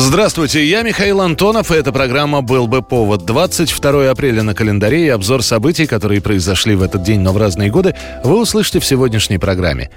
Здравствуйте, 0.00 0.64
я 0.64 0.82
Михаил 0.82 1.20
Антонов, 1.20 1.70
и 1.70 1.74
эта 1.74 1.92
программа 1.92 2.40
«Был 2.40 2.66
бы 2.66 2.80
повод». 2.80 3.26
22 3.26 4.10
апреля 4.10 4.42
на 4.42 4.54
календаре 4.54 5.04
и 5.04 5.08
обзор 5.10 5.42
событий, 5.42 5.86
которые 5.86 6.22
произошли 6.22 6.74
в 6.74 6.82
этот 6.82 7.02
день, 7.02 7.20
но 7.20 7.34
в 7.34 7.36
разные 7.36 7.70
годы, 7.70 7.94
вы 8.24 8.40
услышите 8.40 8.80
в 8.80 8.86
сегодняшней 8.86 9.36
программе. 9.36 9.90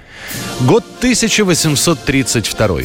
Год 0.60 0.84
1832. 0.98 2.80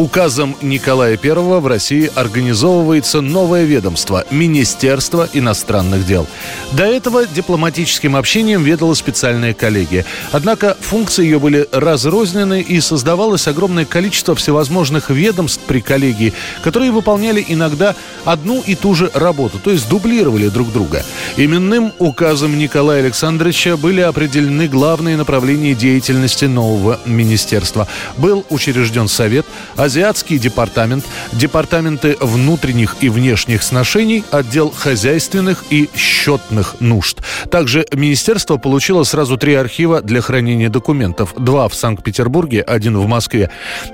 Указом 0.00 0.56
Николая 0.62 1.18
I 1.22 1.34
в 1.34 1.66
России 1.66 2.10
организовывается 2.14 3.20
новое 3.20 3.64
ведомство– 3.64 4.24
Министерство 4.30 5.28
иностранных 5.34 6.06
дел. 6.06 6.26
До 6.72 6.84
этого 6.84 7.26
дипломатическим 7.26 8.16
общением 8.16 8.64
ведала 8.64 8.94
специальная 8.94 9.52
коллегия. 9.52 10.06
Однако 10.32 10.74
функции 10.80 11.24
ее 11.24 11.38
были 11.38 11.68
разрознены 11.70 12.62
и 12.62 12.80
создавалось 12.80 13.46
огромное 13.46 13.84
количество 13.84 14.34
всевозможных 14.34 15.10
ведомств 15.10 15.60
при 15.66 15.82
коллегии, 15.82 16.32
которые 16.62 16.92
выполняли 16.92 17.44
иногда 17.46 17.94
одну 18.24 18.62
и 18.66 18.76
ту 18.76 18.94
же 18.94 19.10
работу, 19.12 19.58
то 19.58 19.70
есть 19.70 19.86
дублировали 19.90 20.48
друг 20.48 20.72
друга. 20.72 21.04
Именным 21.36 21.92
указом 21.98 22.58
Николая 22.58 23.00
Александровича 23.00 23.76
были 23.76 24.00
определены 24.00 24.66
главные 24.66 25.18
направления 25.18 25.74
деятельности 25.74 26.46
нового 26.46 26.98
министерства. 27.04 27.86
Был 28.16 28.46
учрежден 28.48 29.06
Совет, 29.06 29.44
Азиатский 29.90 30.38
департамент, 30.38 31.04
департаменты 31.32 32.16
внутренних 32.20 32.94
и 33.00 33.08
внешних 33.08 33.60
сношений, 33.64 34.22
отдел 34.30 34.70
хозяйственных 34.70 35.64
и 35.70 35.90
счетных 35.96 36.76
нужд. 36.78 37.18
Также 37.50 37.84
министерство 37.92 38.56
получило 38.56 39.02
сразу 39.02 39.36
три 39.36 39.54
архива 39.54 40.00
для 40.00 40.20
хранения 40.20 40.68
документов. 40.68 41.34
Два 41.36 41.68
в 41.68 41.74
Санкт-Петербурге, 41.74 42.62
один 42.62 42.98
в 42.98 43.08
Москве. 43.08 43.50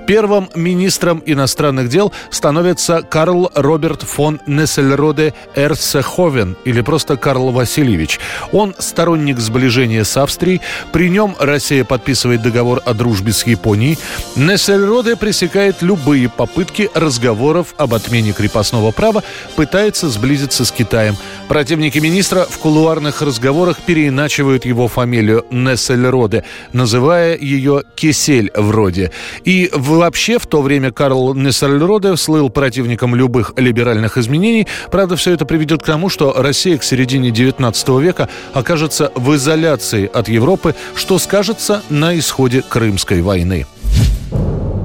Первым 0.06 0.50
министром 0.54 1.22
иностранных 1.24 1.88
дел 1.88 2.12
становится 2.28 3.00
Карл 3.00 3.50
Роберт 3.54 4.02
фон 4.02 4.38
Нессельроде 4.46 5.32
Эрсеховен, 5.54 6.58
или 6.66 6.82
просто 6.82 7.16
Карл 7.16 7.52
Васильевич. 7.52 8.20
Он 8.52 8.74
сторонник 8.78 9.38
сближения 9.38 10.04
с 10.04 10.14
Австрией. 10.18 10.60
При 10.92 11.08
нем 11.08 11.34
Россия 11.38 11.84
подписывает 11.84 12.42
договор 12.42 12.82
о 12.84 12.92
дружбе 12.92 13.32
с 13.32 13.46
Японией. 13.46 13.98
Нессельроде 14.36 15.16
пресекает 15.16 15.85
любые 15.86 16.28
попытки 16.28 16.90
разговоров 16.94 17.74
об 17.76 17.94
отмене 17.94 18.32
крепостного 18.32 18.90
права, 18.90 19.22
пытается 19.54 20.08
сблизиться 20.08 20.64
с 20.64 20.72
Китаем. 20.72 21.16
Противники 21.48 21.98
министра 21.98 22.46
в 22.48 22.58
кулуарных 22.58 23.22
разговорах 23.22 23.78
переиначивают 23.78 24.64
его 24.64 24.88
фамилию 24.88 25.46
Нессельроде, 25.50 26.44
называя 26.72 27.36
ее 27.36 27.84
Кисель 27.94 28.50
вроде. 28.54 29.12
И 29.44 29.70
вообще 29.72 30.38
в 30.38 30.46
то 30.46 30.60
время 30.60 30.90
Карл 30.90 31.34
Нессельроде 31.34 32.16
слыл 32.16 32.50
противником 32.50 33.14
любых 33.14 33.52
либеральных 33.56 34.18
изменений. 34.18 34.66
Правда, 34.90 35.16
все 35.16 35.32
это 35.32 35.44
приведет 35.46 35.82
к 35.82 35.86
тому, 35.86 36.08
что 36.08 36.34
Россия 36.36 36.78
к 36.78 36.84
середине 36.84 37.30
19 37.30 37.88
века 38.00 38.28
окажется 38.52 39.12
в 39.14 39.34
изоляции 39.36 40.10
от 40.12 40.28
Европы, 40.28 40.74
что 40.96 41.18
скажется 41.18 41.82
на 41.90 42.18
исходе 42.18 42.62
Крымской 42.62 43.22
войны. 43.22 43.66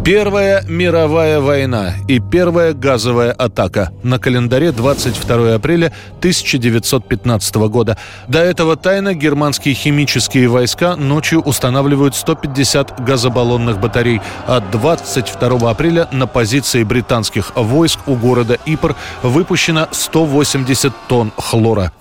Первая 0.04 0.64
мировая 0.68 1.40
война 1.40 1.94
и 2.08 2.20
первая 2.20 2.74
газовая 2.74 3.32
атака 3.34 3.92
на 4.02 4.18
календаре 4.18 4.72
22 4.72 5.54
апреля 5.54 5.94
1915 6.18 7.56
года. 7.70 7.98
До 8.28 8.40
этого 8.40 8.76
тайно 8.78 9.14
германские 9.14 9.76
химические 9.76 10.48
войска 10.48 10.96
ночью 10.96 11.42
устанавливают 11.42 12.16
150 12.16 13.00
газобаллонных 13.06 13.80
батарей, 13.80 14.22
а 14.48 14.60
22 14.60 15.70
апреля 15.70 16.08
на 16.12 16.26
позиции 16.26 16.84
британских 16.84 17.52
войск 17.56 18.00
у 18.08 18.16
города 18.16 18.58
Ипр 18.66 18.96
выпущено 19.22 19.88
180 19.92 20.92
тонн 21.10 21.32
хлора. 21.38 21.92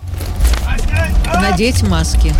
Надеть 1.35 1.87
маски. 1.87 2.33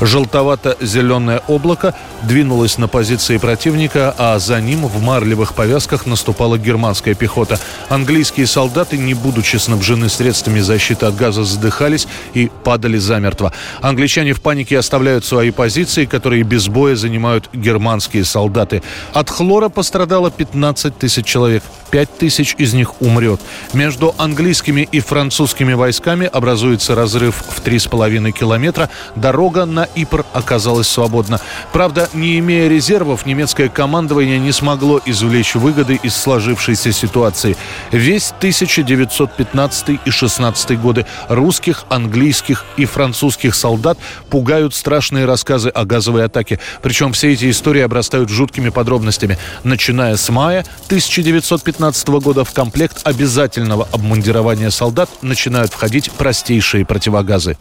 Желтовато-зеленое 0.00 1.42
облако 1.48 1.94
двинулось 2.22 2.78
на 2.78 2.88
позиции 2.88 3.36
противника, 3.38 4.14
а 4.16 4.38
за 4.38 4.60
ним 4.60 4.86
в 4.86 5.02
марлевых 5.02 5.54
повязках 5.54 6.06
наступала 6.06 6.58
германская 6.58 7.14
пехота. 7.14 7.58
Английские 7.88 8.46
солдаты, 8.46 8.96
не 8.96 9.14
будучи 9.14 9.56
снабжены 9.56 10.08
средствами 10.08 10.60
защиты 10.60 11.06
от 11.06 11.16
газа, 11.16 11.44
задыхались 11.44 12.06
и 12.34 12.50
падали 12.64 12.98
замертво. 12.98 13.52
Англичане 13.80 14.32
в 14.32 14.40
панике 14.40 14.78
оставляют 14.78 15.24
свои 15.24 15.50
позиции, 15.50 16.04
которые 16.04 16.42
без 16.42 16.68
боя 16.68 16.96
занимают 16.96 17.50
германские 17.52 18.24
солдаты. 18.24 18.82
От 19.12 19.30
хлора 19.30 19.68
пострадало 19.68 20.30
15 20.30 20.96
тысяч 20.96 21.26
человек. 21.26 21.62
5 21.90 22.18
тысяч 22.18 22.54
из 22.58 22.74
них 22.74 23.00
умрет. 23.00 23.40
Между 23.72 24.14
английскими 24.18 24.86
и 24.90 25.00
французскими 25.00 25.72
войсками 25.72 26.26
образуется 26.26 26.94
разрыв 26.94 27.36
в 27.36 27.62
3,5 27.64 28.30
километра. 28.32 28.90
Дорога 29.16 29.64
на 29.64 29.87
Ипр 29.94 30.24
оказалась 30.32 30.88
свободна. 30.88 31.40
Правда, 31.72 32.08
не 32.12 32.38
имея 32.38 32.68
резервов, 32.68 33.26
немецкое 33.26 33.68
командование 33.68 34.38
не 34.38 34.52
смогло 34.52 35.00
извлечь 35.04 35.54
выгоды 35.54 35.98
из 36.02 36.14
сложившейся 36.14 36.92
ситуации. 36.92 37.56
Весь 37.92 38.32
1915 38.38 40.00
и 40.04 40.10
16 40.10 40.80
годы 40.80 41.06
русских, 41.28 41.84
английских 41.88 42.64
и 42.76 42.84
французских 42.84 43.54
солдат 43.54 43.98
пугают 44.30 44.74
страшные 44.74 45.24
рассказы 45.24 45.68
о 45.68 45.84
газовой 45.84 46.24
атаке. 46.24 46.60
Причем 46.82 47.12
все 47.12 47.32
эти 47.32 47.50
истории 47.50 47.82
обрастают 47.82 48.28
жуткими 48.28 48.68
подробностями. 48.68 49.38
Начиная 49.64 50.16
с 50.16 50.28
мая 50.28 50.64
1915 50.86 52.08
года 52.08 52.44
в 52.44 52.52
комплект 52.52 53.00
обязательного 53.04 53.88
обмундирования 53.92 54.70
солдат 54.70 55.10
начинают 55.22 55.72
входить 55.72 56.10
простейшие 56.12 56.84
противогазы. 56.84 57.56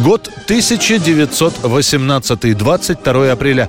Год 0.00 0.30
1918, 0.48 1.68
22 2.54 3.30
апреля. 3.30 3.68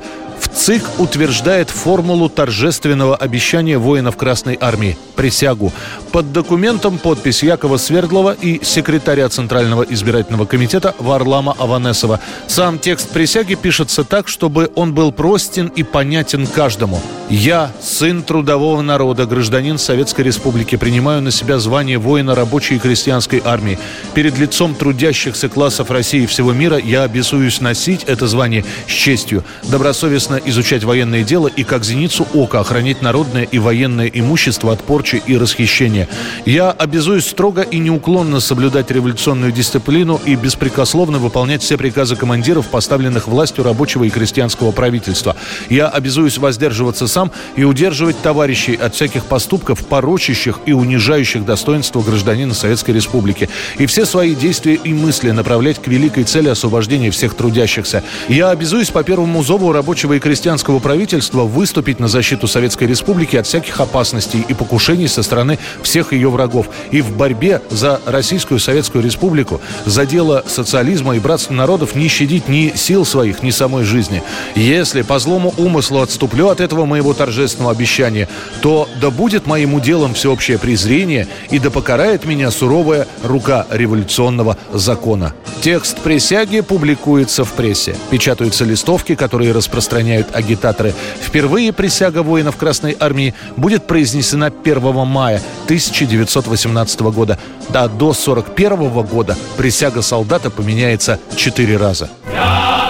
ЦИК 0.55 0.83
утверждает 0.99 1.69
формулу 1.69 2.29
торжественного 2.29 3.15
обещания 3.15 3.77
воинов 3.77 4.17
Красной 4.17 4.57
Армии– 4.59 4.97
присягу. 5.15 5.71
Под 6.11 6.31
документом 6.31 6.97
подпись 6.99 7.43
Якова 7.43 7.77
Свердлова 7.77 8.35
и 8.39 8.63
секретаря 8.63 9.29
Центрального 9.29 9.83
избирательного 9.83 10.45
комитета 10.45 10.93
Варлама 10.99 11.55
Аванесова. 11.57 12.19
Сам 12.47 12.77
текст 12.77 13.09
присяги 13.09 13.55
пишется 13.55 14.03
так, 14.03 14.27
чтобы 14.27 14.71
он 14.75 14.93
был 14.93 15.11
простен 15.11 15.67
и 15.67 15.83
понятен 15.83 16.45
каждому. 16.45 17.01
«Я, 17.29 17.71
сын 17.81 18.21
трудового 18.21 18.81
народа, 18.81 19.25
гражданин 19.25 19.79
Советской 19.79 20.21
Республики, 20.21 20.75
принимаю 20.75 21.21
на 21.21 21.31
себя 21.31 21.57
звание 21.57 21.97
воина 21.97 22.35
рабочей 22.35 22.75
и 22.75 22.79
крестьянской 22.79 23.41
армии. 23.43 23.79
Перед 24.13 24.37
лицом 24.37 24.75
трудящихся 24.75 25.49
классов 25.49 25.89
России 25.89 26.23
и 26.23 26.27
всего 26.27 26.53
мира 26.53 26.77
я 26.77 27.03
обязуюсь 27.03 27.59
носить 27.59 28.03
это 28.03 28.27
звание 28.27 28.65
с 28.87 28.91
честью, 28.91 29.43
добросовестно 29.63 30.35
изучать 30.45 30.83
военное 30.83 31.23
дело 31.23 31.47
и 31.47 31.63
как 31.63 31.83
зеницу 31.83 32.27
ока 32.33 32.59
охранять 32.59 33.01
народное 33.01 33.43
и 33.43 33.59
военное 33.59 34.07
имущество 34.07 34.73
от 34.73 34.83
порчи 34.83 35.21
и 35.25 35.37
расхищения. 35.37 36.07
Я 36.45 36.71
обязуюсь 36.71 37.25
строго 37.27 37.61
и 37.61 37.79
неуклонно 37.79 38.39
соблюдать 38.39 38.91
революционную 38.91 39.51
дисциплину 39.51 40.19
и 40.25 40.35
беспрекословно 40.35 41.19
выполнять 41.19 41.61
все 41.61 41.77
приказы 41.77 42.15
командиров, 42.15 42.67
поставленных 42.67 43.27
властью 43.27 43.63
рабочего 43.63 44.03
и 44.03 44.09
крестьянского 44.09 44.71
правительства. 44.71 45.35
Я 45.69 45.87
обязуюсь 45.87 46.37
воздерживаться 46.37 47.07
сам 47.07 47.31
и 47.55 47.63
удерживать 47.63 48.21
товарищей 48.21 48.75
от 48.75 48.95
всяких 48.95 49.25
поступков, 49.25 49.85
порочащих 49.85 50.59
и 50.65 50.73
унижающих 50.73 51.45
достоинство 51.45 52.01
гражданина 52.01 52.53
Советской 52.53 52.91
Республики. 52.91 53.49
И 53.77 53.85
все 53.85 54.05
свои 54.05 54.35
действия 54.35 54.75
и 54.75 54.93
мысли 54.93 55.31
направлять 55.31 55.81
к 55.81 55.87
великой 55.87 56.23
цели 56.23 56.49
освобождения 56.49 57.11
всех 57.11 57.35
трудящихся. 57.35 58.03
Я 58.29 58.49
обязуюсь 58.49 58.89
по 58.89 59.03
первому 59.03 59.43
зову 59.43 59.71
рабочего 59.71 60.13
и 60.13 60.19
крестьянского 60.19 60.32
крестьянского 60.33 60.79
правительства 60.79 61.43
выступить 61.43 61.99
на 61.99 62.07
защиту 62.07 62.47
Советской 62.47 62.85
Республики 62.85 63.35
от 63.35 63.45
всяких 63.45 63.79
опасностей 63.79 64.43
и 64.47 64.55
покушений 64.55 65.07
со 65.07 65.21
стороны 65.21 65.59
всех 65.83 66.11
ее 66.11 66.31
врагов. 66.31 66.69
И 66.89 67.01
в 67.01 67.15
борьбе 67.15 67.61
за 67.69 68.01
Российскую 68.07 68.59
Советскую 68.59 69.03
Республику, 69.03 69.61
за 69.85 70.07
дело 70.07 70.43
социализма 70.47 71.15
и 71.15 71.19
братства 71.19 71.53
народов 71.53 71.93
не 71.93 72.07
щадить 72.07 72.49
ни 72.49 72.73
сил 72.75 73.05
своих, 73.05 73.43
ни 73.43 73.51
самой 73.51 73.83
жизни. 73.83 74.23
Если 74.55 75.03
по 75.03 75.19
злому 75.19 75.53
умыслу 75.55 76.01
отступлю 76.01 76.47
от 76.47 76.61
этого 76.61 76.85
моего 76.85 77.13
торжественного 77.13 77.71
обещания, 77.71 78.27
то 78.63 78.89
да 78.99 79.11
будет 79.11 79.45
моим 79.45 79.75
уделом 79.75 80.15
всеобщее 80.15 80.57
презрение 80.57 81.27
и 81.51 81.59
да 81.59 81.69
покарает 81.69 82.25
меня 82.25 82.49
суровая 82.49 83.05
рука 83.21 83.67
революционного 83.69 84.57
закона. 84.73 85.35
Текст 85.61 85.99
присяги 85.99 86.59
публикуется 86.59 87.45
в 87.45 87.53
прессе. 87.53 87.95
Печатаются 88.09 88.65
листовки, 88.65 89.15
которые 89.15 89.53
распространяют 89.53 90.22
агитаторы. 90.31 90.93
Впервые 91.21 91.73
присяга 91.73 92.23
воинов 92.23 92.57
Красной 92.57 92.95
Армии 92.99 93.33
будет 93.57 93.87
произнесена 93.87 94.51
1 94.63 94.93
мая 95.07 95.41
1918 95.65 97.01
года. 97.01 97.37
Да 97.69 97.87
до 97.87 98.13
41 98.13 99.03
года 99.03 99.37
присяга 99.57 100.01
солдата 100.01 100.49
поменяется 100.49 101.19
четыре 101.35 101.77
раза. 101.77 102.09
нарушаю 102.33 102.82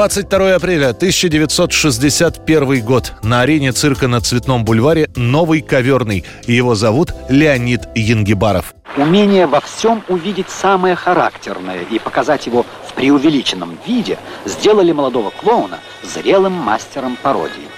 22 0.00 0.54
апреля 0.54 0.88
1961 0.88 2.82
год. 2.82 3.12
На 3.22 3.42
арене 3.42 3.70
цирка 3.72 4.08
на 4.08 4.22
Цветном 4.22 4.64
бульваре 4.64 5.10
новый 5.14 5.60
коверный. 5.60 6.24
Его 6.46 6.74
зовут 6.74 7.12
Леонид 7.28 7.82
Янгибаров. 7.94 8.74
Умение 8.96 9.46
во 9.46 9.60
всем 9.60 10.02
увидеть 10.08 10.48
самое 10.48 10.94
характерное 10.94 11.82
и 11.90 11.98
показать 11.98 12.46
его 12.46 12.64
в 12.88 12.94
преувеличенном 12.94 13.78
виде 13.86 14.16
сделали 14.46 14.92
молодого 14.92 15.28
клоуна 15.38 15.80
зрелым 16.02 16.54
мастером 16.54 17.18
пародии. 17.22 17.68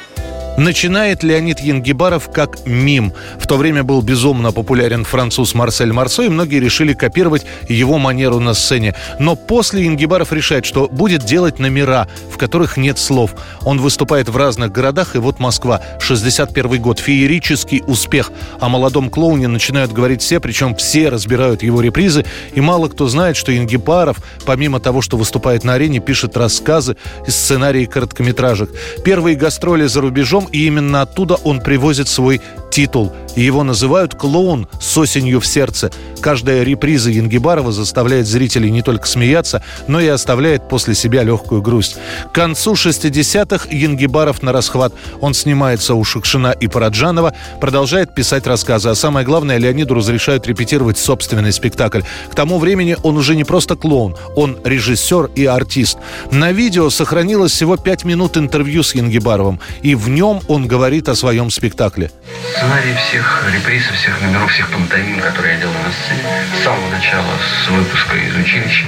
Начинает 0.59 1.23
Леонид 1.23 1.61
Янгибаров 1.61 2.31
как 2.31 2.67
мим. 2.67 3.13
В 3.39 3.47
то 3.47 3.57
время 3.57 3.85
был 3.85 4.03
безумно 4.03 4.53
популярен 4.53 5.05
француз 5.05 5.55
Марсель 5.55 5.93
Марсо, 5.93 6.25
и 6.25 6.29
многие 6.29 6.61
решили 6.61 6.93
копировать 6.93 7.47
его 7.69 7.97
манеру 7.97 8.39
на 8.39 8.53
сцене. 8.53 8.95
Но 9.19 9.35
после 9.35 9.85
Янгибаров 9.85 10.31
решает, 10.33 10.67
что 10.67 10.89
будет 10.89 11.25
делать 11.25 11.59
номера, 11.59 12.07
в 12.31 12.37
которых 12.37 12.77
нет 12.77 12.99
слов. 12.99 13.35
Он 13.65 13.81
выступает 13.81 14.29
в 14.29 14.37
разных 14.37 14.73
городах, 14.73 15.17
и 15.17 15.19
вот 15.19 15.41
Москва, 15.41 15.81
61 16.01 16.83
год, 16.83 16.99
феерический 16.99 17.83
успех. 17.87 18.31
О 18.61 18.69
молодом 18.69 19.09
клоуне 19.09 19.49
начинают 19.49 19.93
говорить 19.93 20.21
все, 20.21 20.39
причем 20.39 20.75
все 20.77 21.09
разбирают 21.09 21.63
его 21.63 21.81
репризы, 21.81 22.27
и 22.55 22.61
мало 22.61 22.89
кто 22.89 23.09
знает, 23.09 23.37
что 23.37 23.53
Янгибаров, 23.53 24.19
помимо 24.45 24.81
того, 24.81 25.01
что 25.01 25.17
выступает 25.17 25.65
на 25.65 25.75
арене, 25.75 26.01
пишет 26.01 26.37
рассказы 26.37 26.97
и 27.27 27.31
сценарии 27.31 27.87
короткометражек. 27.87 28.71
Первые 29.03 29.35
гастроли 29.35 29.87
за 29.87 30.03
рубежом 30.03 30.42
и 30.51 30.67
именно 30.67 31.03
оттуда 31.03 31.35
он 31.35 31.61
привозит 31.61 32.09
свой 32.09 32.41
титул. 32.71 33.13
Его 33.37 33.65
называют 33.65 34.15
«клоун 34.15 34.69
с 34.81 34.97
осенью 34.99 35.41
в 35.41 35.47
сердце». 35.47 35.91
Каждая 36.21 36.63
реприза 36.63 37.11
Янгибарова 37.11 37.73
заставляет 37.73 38.27
зрителей 38.27 38.71
не 38.71 38.83
только 38.83 39.07
смеяться, 39.07 39.63
но 39.89 40.01
и 40.01 40.07
оставляет 40.07 40.69
после 40.69 40.95
себя 40.95 41.25
легкую 41.25 41.63
грусть. 41.63 41.97
К 42.31 42.33
концу 42.33 42.75
60-х 42.75 43.69
Янгибаров 43.71 44.43
на 44.43 44.53
расхват. 44.53 44.93
Он 45.21 45.35
снимается 45.35 45.95
у 45.95 46.05
Шукшина 46.05 46.53
и 46.53 46.69
Параджанова, 46.69 47.35
продолжает 47.61 48.15
писать 48.15 48.47
рассказы. 48.47 48.91
А 48.91 48.95
самое 48.95 49.27
главное, 49.27 49.59
Леониду 49.59 49.95
разрешают 49.95 50.47
репетировать 50.47 50.99
собственный 50.99 51.53
спектакль. 51.53 52.03
К 52.31 52.35
тому 52.35 52.59
времени 52.59 52.97
он 53.03 53.17
уже 53.17 53.35
не 53.35 53.45
просто 53.45 53.75
клоун, 53.75 54.17
он 54.37 54.59
режиссер 54.65 55.31
и 55.35 55.47
артист. 55.47 55.99
На 56.31 56.53
видео 56.53 56.89
сохранилось 56.91 57.53
всего 57.53 57.77
5 57.77 58.05
минут 58.05 58.37
интервью 58.37 58.83
с 58.83 58.95
Янгибаровым, 58.95 59.61
и 59.83 59.95
в 59.95 60.09
нем 60.09 60.41
он 60.49 60.69
говорит 60.69 61.09
о 61.09 61.17
своем 61.17 61.51
спектакле. 61.51 62.11
Сценарий 62.55 62.95
всех 63.09 63.22
реприз, 63.53 63.87
всех 63.87 64.21
номеров, 64.21 64.51
всех 64.51 64.71
пантомим, 64.71 65.21
которые 65.21 65.55
я 65.55 65.61
делал 65.61 65.75
на 65.75 65.93
сцене, 65.93 66.23
с 66.59 66.65
самого 66.65 66.89
начала, 66.91 67.33
с 67.39 67.69
выпуска 67.69 68.17
из 68.17 68.35
училища, 68.37 68.87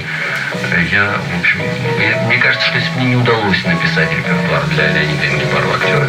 я, 0.91 1.19
в 1.35 1.39
общем, 1.39 1.59
я, 1.99 2.21
мне 2.23 2.37
кажется, 2.37 2.67
что 2.67 2.77
если 2.77 2.91
мне 2.97 3.05
не 3.07 3.15
удалось 3.15 3.63
написать 3.65 4.11
репертуар 4.11 4.63
для 4.67 4.87
Леонида 4.91 5.27
Ингебарова 5.27 5.75
актера, 5.75 6.07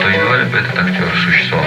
то 0.00 0.08
едва 0.08 0.36
ли 0.36 0.44
бы 0.44 0.58
этот 0.58 0.78
актер 0.78 1.08
существовал. 1.24 1.66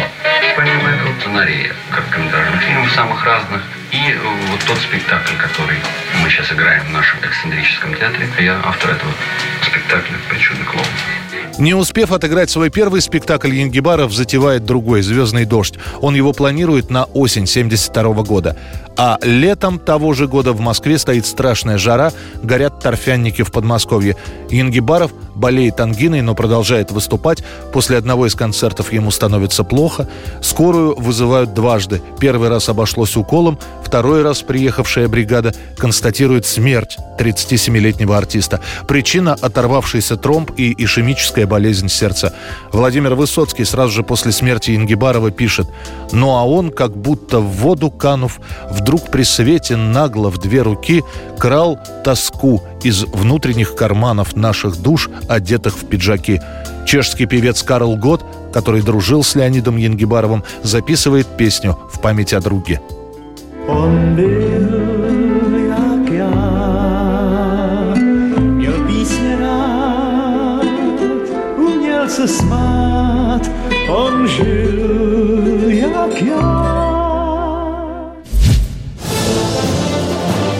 Помимо 0.55 0.89
этого 0.89 1.19
сценария 1.19 1.73
короткометражных 1.91 2.61
фильмов 2.61 2.91
самых 2.91 3.25
разных, 3.25 3.61
и 3.91 4.11
э, 4.11 4.17
вот 4.49 4.59
тот 4.65 4.77
спектакль, 4.79 5.35
который 5.37 5.77
мы 6.21 6.29
сейчас 6.29 6.51
играем 6.51 6.85
в 6.85 6.91
нашем 6.91 7.19
эксцентрическом 7.21 7.93
театре, 7.95 8.27
я 8.39 8.59
автор 8.63 8.91
этого 8.91 9.11
спектакля 9.61 10.17
«Причудный 10.29 10.65
клоун». 10.65 10.85
Не 11.59 11.73
успев 11.73 12.11
отыграть 12.11 12.51
свой 12.51 12.69
первый 12.69 13.01
спектакль, 13.01 13.55
Янгибаров 13.55 14.13
затевает 14.13 14.63
другой 14.63 15.01
«Звездный 15.01 15.45
дождь». 15.45 15.73
Он 16.01 16.13
его 16.13 16.31
планирует 16.31 16.91
на 16.91 17.05
осень 17.05 17.47
72 17.47 18.23
года. 18.23 18.55
А 18.97 19.19
летом 19.21 19.77
того 19.77 20.13
же 20.13 20.27
года 20.27 20.53
в 20.53 20.59
Москве 20.59 20.97
стоит 20.97 21.27
страшная 21.27 21.77
жара, 21.77 22.11
горят 22.41 22.79
торфянники 22.79 23.43
в 23.43 23.51
Подмосковье. 23.51 24.17
Янгибаров 24.49 25.11
болеет 25.35 25.79
ангиной, 25.79 26.21
но 26.21 26.33
продолжает 26.33 26.91
выступать. 26.91 27.43
После 27.71 27.97
одного 27.97 28.25
из 28.25 28.33
концертов 28.33 28.91
ему 28.91 29.11
становится 29.11 29.63
плохо. 29.63 30.09
Скорую 30.41 30.95
вызывают 30.99 31.53
дважды. 31.53 32.01
Первый 32.19 32.49
раз 32.49 32.69
обошлось 32.69 33.15
уколом, 33.15 33.59
второй 33.83 34.23
раз 34.23 34.41
приехавшая 34.41 35.07
бригада 35.07 35.53
констатирует 35.77 36.47
смерть 36.47 36.97
37-летнего 37.19 38.17
артиста. 38.17 38.61
Причина– 38.87 39.37
оторвавшийся 39.41 40.17
тромб 40.17 40.51
и 40.57 40.73
ишемическая 40.83 41.45
болезнь 41.45 41.87
сердца. 41.87 42.33
Владимир 42.71 43.13
Высоцкий 43.13 43.63
сразу 43.63 43.91
же 43.91 44.03
после 44.03 44.31
смерти 44.31 44.75
Ингибарова 44.75 45.29
пишет 45.29 45.67
«Ну 46.11 46.35
а 46.35 46.45
он, 46.45 46.71
как 46.71 46.97
будто 46.97 47.39
в 47.39 47.47
воду 47.57 47.91
канув, 47.91 48.39
в 48.71 48.86
вдруг 48.87 49.11
при 49.11 49.23
свете 49.23 49.75
нагло 49.75 50.31
в 50.31 50.37
две 50.37 50.61
руки 50.61 51.03
крал 51.37 51.77
тоску 52.05 52.63
из 52.81 53.03
внутренних 53.03 53.75
карманов 53.75 54.37
наших 54.37 54.81
душ, 54.81 55.09
одетых 55.27 55.77
в 55.77 55.85
пиджаки. 55.85 56.39
Чешский 56.85 57.25
певец 57.25 57.63
Карл 57.63 57.97
Гот, 57.97 58.23
который 58.53 58.81
дружил 58.81 59.25
с 59.25 59.35
Леонидом 59.35 59.75
Янгибаровым, 59.75 60.45
записывает 60.63 61.27
песню 61.27 61.77
в 61.91 61.99
память 61.99 62.31
о 62.31 62.39
друге. 62.39 62.79
Он 63.67 64.15
был, 64.15 64.69
как 65.67 66.13
я, 66.13 66.31
měl 68.39 68.87
písně 68.87 69.35
rád, 69.35 70.63
uměl 71.57 72.09
se 72.09 72.27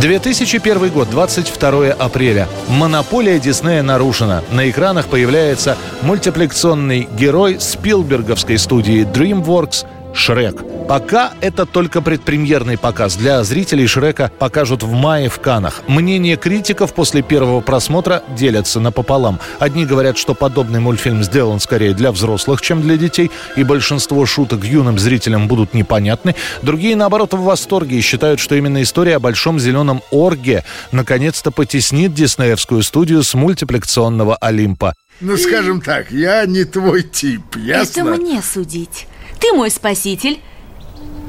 2001 0.08 0.90
год, 0.90 1.10
22 1.10 1.88
апреля. 1.92 2.48
Монополия 2.70 3.40
Диснея 3.40 3.84
нарушена. 3.84 4.42
На 4.54 4.70
экранах 4.70 5.08
появляется 5.08 5.76
мультипликационный 6.02 7.10
герой 7.12 7.60
Спилберговской 7.60 8.58
студии 8.58 9.06
DreamWorks 9.06 9.86
Шрек. 10.18 10.64
Пока 10.88 11.34
это 11.42 11.66
только 11.66 12.02
предпремьерный 12.02 12.78
показ. 12.78 13.16
Для 13.18 13.44
зрителей 13.44 13.86
Шрека 13.88 14.32
покажут 14.40 14.82
в 14.82 14.92
мае 14.92 15.30
в 15.30 15.40
Канах. 15.40 15.84
Мнения 15.88 16.38
критиков 16.38 16.94
после 16.94 17.22
первого 17.22 17.62
просмотра 17.62 18.24
делятся 18.36 18.80
напополам. 18.80 19.40
Одни 19.60 19.86
говорят, 19.86 20.18
что 20.18 20.34
подобный 20.34 20.80
мультфильм 20.80 21.24
сделан 21.24 21.60
скорее 21.60 21.94
для 21.94 22.12
взрослых, 22.12 22.62
чем 22.62 22.82
для 22.82 22.98
детей, 22.98 23.30
и 23.56 23.64
большинство 23.64 24.26
шуток 24.26 24.64
юным 24.64 24.98
зрителям 24.98 25.48
будут 25.48 25.74
непонятны. 25.74 26.36
Другие, 26.64 26.96
наоборот, 26.96 27.34
в 27.34 27.42
восторге 27.44 27.98
и 27.98 28.02
считают, 28.02 28.40
что 28.40 28.56
именно 28.56 28.82
история 28.82 29.18
о 29.18 29.20
большом 29.20 29.60
зеленом 29.60 30.02
орге 30.10 30.64
наконец-то 30.92 31.52
потеснит 31.52 32.14
диснеевскую 32.14 32.82
студию 32.82 33.24
с 33.24 33.34
мультипликационного 33.36 34.36
Олимпа. 34.38 34.96
Ну, 35.20 35.36
скажем 35.38 35.82
так, 35.82 36.12
я 36.12 36.46
не 36.46 36.64
твой 36.64 37.04
тип, 37.04 37.56
ясно? 37.56 38.02
Это 38.02 38.04
мне 38.04 38.42
судить. 38.42 39.08
Ты 39.40 39.54
мой 39.54 39.70
спаситель, 39.72 40.42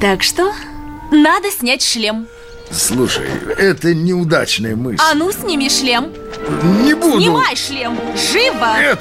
так 0.00 0.22
что 0.22 0.52
надо 1.10 1.50
снять 1.50 1.82
шлем. 1.82 2.26
Слушай, 2.70 3.28
это 3.56 3.94
неудачная 3.94 4.76
мысль. 4.76 5.02
А 5.02 5.14
ну, 5.14 5.32
сними 5.32 5.70
шлем. 5.70 6.12
Не 6.84 6.94
буду. 6.94 7.20
Снимай 7.20 7.56
шлем, 7.56 7.98
живо. 8.14 8.78
Нет, 8.78 9.00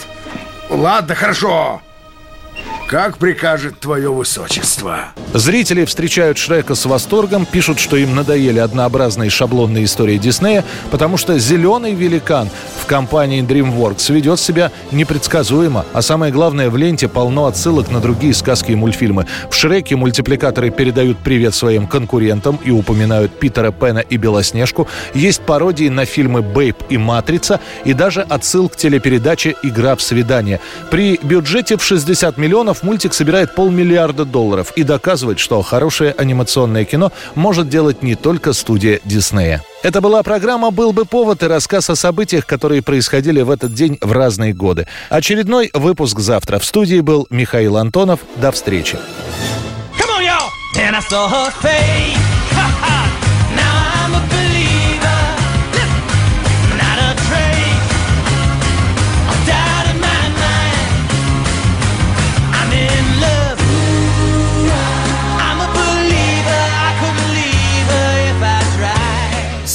ладно, 0.70 1.16
хорошо. 1.16 1.82
Как 2.88 3.18
прикажет 3.18 3.80
твое 3.80 4.12
высочество. 4.12 5.14
Зрители 5.38 5.86
встречают 5.86 6.40
Шрека 6.40 6.74
с 6.74 6.84
восторгом, 6.88 7.46
пишут, 7.46 7.78
что 7.78 7.96
им 7.96 8.16
надоели 8.16 8.58
однообразные 8.58 9.30
шаблонные 9.30 9.84
истории 9.84 10.18
Диснея, 10.18 10.66
потому 10.90 11.16
что 11.18 11.38
зеленый 11.38 11.94
великан 11.94 12.50
в 12.82 12.88
компании 12.88 13.44
DreamWorks 13.44 14.12
ведет 14.12 14.40
себя 14.40 14.72
непредсказуемо, 14.92 15.86
а 15.94 16.02
самое 16.02 16.34
главное, 16.34 16.72
в 16.72 16.78
ленте 16.78 17.08
полно 17.08 17.46
отсылок 17.46 17.92
на 17.92 18.00
другие 18.00 18.34
сказки 18.34 18.72
и 18.72 18.76
мультфильмы. 18.76 19.28
В 19.52 19.54
Шреке 19.54 19.96
мультипликаторы 19.96 20.72
передают 20.72 21.20
привет 21.20 21.54
своим 21.54 21.86
конкурентам 21.86 22.60
и 22.66 22.72
упоминают 22.72 23.32
Питера 23.40 23.72
Пена 23.72 24.00
и 24.00 24.18
Белоснежку. 24.18 24.88
Есть 25.14 25.42
пародии 25.42 25.90
на 25.90 26.06
фильмы 26.06 26.42
«Бейб» 26.42 26.78
и 26.90 26.98
«Матрица», 26.98 27.60
и 27.86 27.94
даже 27.94 28.22
отсыл 28.24 28.70
к 28.70 28.76
телепередаче 28.76 29.54
«Игра 29.62 29.96
в 29.96 30.02
свидание». 30.02 30.60
При 30.90 31.20
бюджете 31.22 31.78
в 31.78 31.84
60 31.84 32.38
миллионов 32.38 32.82
мультик 32.82 33.14
собирает 33.14 33.54
полмиллиарда 33.54 34.26
долларов 34.26 34.74
и 34.76 34.82
доказывает, 34.82 35.27
что 35.36 35.62
хорошее 35.62 36.16
анимационное 36.18 36.86
кино 36.86 37.12
может 37.36 37.70
делать 37.70 38.04
не 38.04 38.16
только 38.16 38.54
студия 38.54 39.00
Диснея. 39.04 39.64
Это 39.84 40.02
была 40.02 40.24
программа 40.24 40.72
«Был 40.72 40.94
бы 40.94 41.06
повод» 41.06 41.44
и 41.44 41.48
рассказ 41.48 41.90
о 41.90 41.96
событиях, 41.96 42.46
которые 42.46 42.82
происходили 42.82 43.42
в 43.42 43.52
этот 43.52 43.74
день 43.74 43.98
в 44.02 44.12
разные 44.12 44.54
годы. 44.54 44.88
Очередной 45.10 45.70
выпуск 45.74 46.20
завтра. 46.20 46.60
В 46.60 46.66
студии 46.66 47.02
был 47.02 47.28
Михаил 47.30 47.78
Антонов. 47.78 48.22
До 48.38 48.52
встречи. 48.52 48.98
Come 49.98 50.20
on, 50.20 50.24